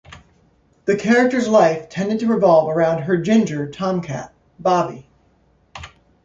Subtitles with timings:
[0.85, 5.07] The character's life tended to revolve around her ginger tom-cat, Bobby.